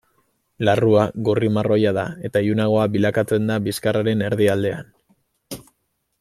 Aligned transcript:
Larrua 0.69 1.03
gorri-marroia 1.27 1.91
da 1.97 2.05
eta 2.29 2.43
ilunagoa 2.47 2.87
bilakatzen 2.95 3.47
da 3.53 3.59
bizkarraren 3.69 4.25
erdialdean. 4.31 4.91